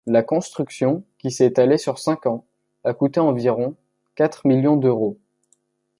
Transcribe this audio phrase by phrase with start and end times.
[0.07, 2.43] La construction, qui s'est étalée sur cinq ans,
[2.83, 3.75] a coûté environ
[4.15, 5.19] quatre millions d'euros.